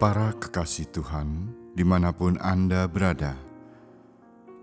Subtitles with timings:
[0.00, 3.36] Para kekasih Tuhan, di mana pun Anda berada,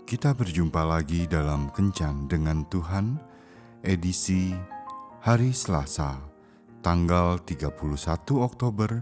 [0.02, 3.22] kita berjumpa lagi dalam Kencan dengan Tuhan,
[3.86, 4.50] edisi
[5.22, 6.18] hari Selasa,
[6.82, 7.70] tanggal 31
[8.34, 8.98] Oktober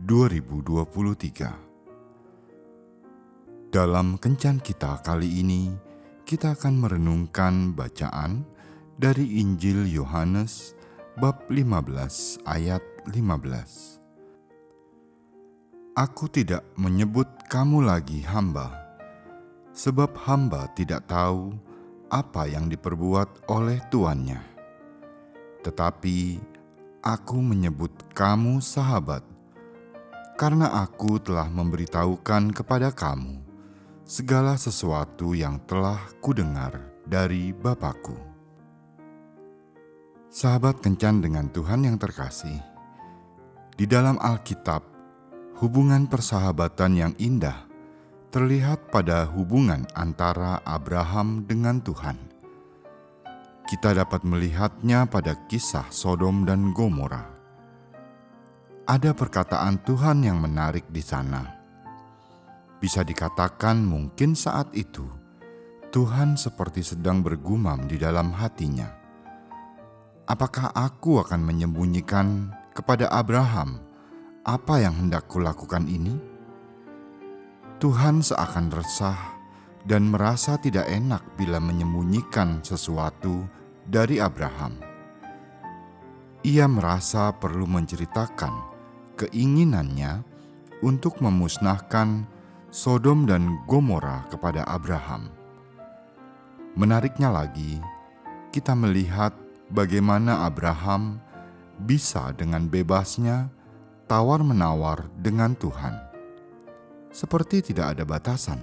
[0.00, 1.52] 2023.
[3.68, 5.68] Dalam Kencan kita kali ini,
[6.24, 8.48] kita akan merenungkan bacaan
[8.96, 10.72] dari Injil Yohanes
[11.20, 12.80] bab 15 ayat
[13.12, 14.03] 15.
[15.94, 18.66] Aku tidak menyebut kamu lagi hamba,
[19.70, 21.54] sebab hamba tidak tahu
[22.10, 24.42] apa yang diperbuat oleh tuannya.
[25.62, 26.42] Tetapi
[26.98, 29.22] aku menyebut kamu sahabat,
[30.34, 33.38] karena aku telah memberitahukan kepada kamu
[34.02, 36.74] segala sesuatu yang telah kudengar
[37.06, 38.18] dari Bapakku.
[40.26, 42.58] Sahabat kencan dengan Tuhan yang terkasih,
[43.78, 44.93] di dalam Alkitab
[45.54, 47.70] Hubungan persahabatan yang indah
[48.34, 52.18] terlihat pada hubungan antara Abraham dengan Tuhan.
[53.62, 57.30] Kita dapat melihatnya pada kisah Sodom dan Gomora.
[58.82, 61.46] Ada perkataan Tuhan yang menarik di sana.
[62.82, 65.06] Bisa dikatakan mungkin saat itu
[65.94, 68.90] Tuhan seperti sedang bergumam di dalam hatinya.
[70.26, 73.93] Apakah aku akan menyembunyikan kepada Abraham
[74.44, 76.20] apa yang hendak kulakukan ini?
[77.80, 79.16] Tuhan seakan resah
[79.88, 83.48] dan merasa tidak enak bila menyembunyikan sesuatu
[83.88, 84.76] dari Abraham.
[86.44, 88.52] Ia merasa perlu menceritakan
[89.16, 90.20] keinginannya
[90.84, 92.28] untuk memusnahkan
[92.68, 95.32] Sodom dan Gomora kepada Abraham.
[96.76, 97.80] Menariknya lagi,
[98.52, 99.32] kita melihat
[99.72, 101.16] bagaimana Abraham
[101.80, 103.48] bisa dengan bebasnya
[104.04, 105.96] tawar-menawar dengan Tuhan,
[107.08, 108.60] seperti tidak ada batasan.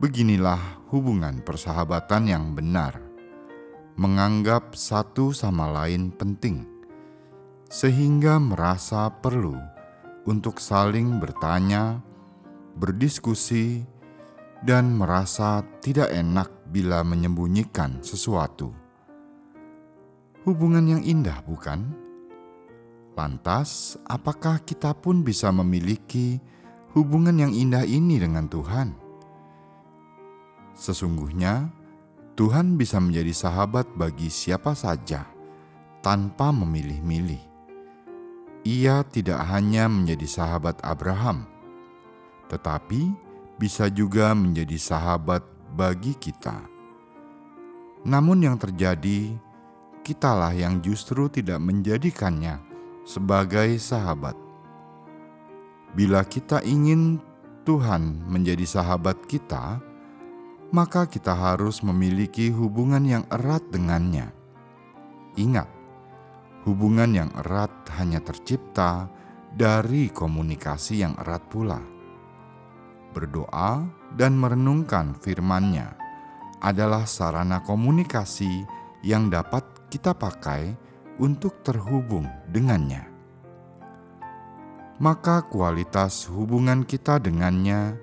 [0.00, 3.00] Beginilah hubungan persahabatan yang benar,
[3.96, 6.64] menganggap satu sama lain penting,
[7.68, 9.56] sehingga merasa perlu
[10.28, 12.00] untuk saling bertanya,
[12.76, 13.84] berdiskusi,
[14.60, 18.76] dan merasa tidak enak bila menyembunyikan sesuatu.
[20.44, 22.09] Hubungan yang indah, bukan?
[23.20, 26.40] Lantas, apakah kita pun bisa memiliki
[26.96, 28.96] hubungan yang indah ini dengan Tuhan?
[30.72, 31.68] Sesungguhnya,
[32.32, 35.28] Tuhan bisa menjadi sahabat bagi siapa saja
[36.00, 37.44] tanpa memilih-milih.
[38.64, 41.44] Ia tidak hanya menjadi sahabat Abraham,
[42.48, 43.12] tetapi
[43.60, 45.44] bisa juga menjadi sahabat
[45.76, 46.56] bagi kita.
[48.00, 49.36] Namun, yang terjadi,
[50.00, 52.69] kitalah yang justru tidak menjadikannya
[53.04, 54.36] sebagai sahabat.
[55.96, 57.18] Bila kita ingin
[57.66, 59.82] Tuhan menjadi sahabat kita,
[60.70, 64.30] maka kita harus memiliki hubungan yang erat dengannya.
[65.34, 65.66] Ingat,
[66.62, 69.10] hubungan yang erat hanya tercipta
[69.50, 71.82] dari komunikasi yang erat pula.
[73.10, 73.82] Berdoa
[74.14, 75.98] dan merenungkan firman-Nya
[76.62, 78.62] adalah sarana komunikasi
[79.02, 80.89] yang dapat kita pakai
[81.20, 83.04] untuk terhubung dengannya.
[84.96, 87.96] Maka kualitas hubungan kita dengannya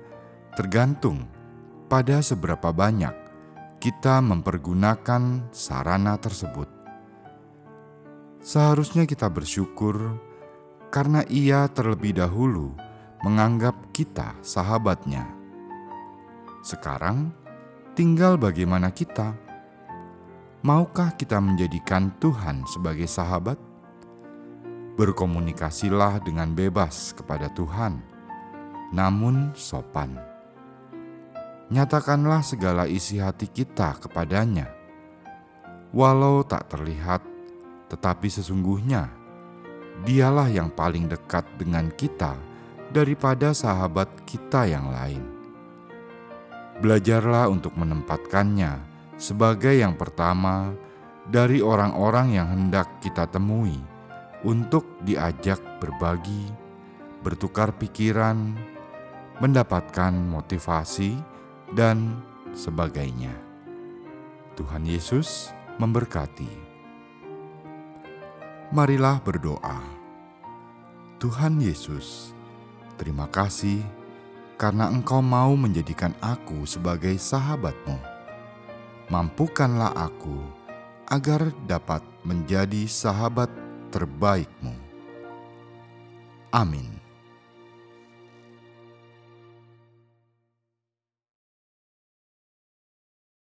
[0.54, 1.26] tergantung
[1.90, 3.14] pada seberapa banyak
[3.78, 6.66] kita mempergunakan sarana tersebut.
[8.42, 10.18] Seharusnya kita bersyukur
[10.90, 12.74] karena ia terlebih dahulu
[13.22, 15.30] menganggap kita sahabatnya.
[16.66, 17.30] Sekarang
[17.94, 19.47] tinggal bagaimana kita
[20.68, 23.56] Maukah kita menjadikan Tuhan sebagai sahabat?
[25.00, 28.04] Berkomunikasilah dengan bebas kepada Tuhan,
[28.92, 30.20] namun sopan.
[31.72, 34.68] Nyatakanlah segala isi hati kita kepadanya,
[35.96, 37.24] walau tak terlihat,
[37.88, 39.08] tetapi sesungguhnya
[40.04, 42.36] Dialah yang paling dekat dengan kita
[42.92, 45.24] daripada sahabat kita yang lain.
[46.84, 48.87] Belajarlah untuk menempatkannya
[49.18, 50.78] sebagai yang pertama
[51.28, 53.76] dari orang-orang yang hendak kita temui
[54.46, 56.48] untuk diajak berbagi,
[57.26, 58.54] bertukar pikiran,
[59.42, 61.18] mendapatkan motivasi,
[61.74, 62.22] dan
[62.54, 63.34] sebagainya.
[64.56, 66.70] Tuhan Yesus memberkati.
[68.72, 69.82] Marilah berdoa.
[71.18, 72.32] Tuhan Yesus,
[72.96, 73.82] terima kasih
[74.58, 78.17] karena Engkau mau menjadikan aku sebagai sahabatmu
[79.08, 80.36] mampukanlah aku
[81.08, 83.48] agar dapat menjadi sahabat
[83.96, 84.76] terbaikmu.
[86.52, 86.97] Amin.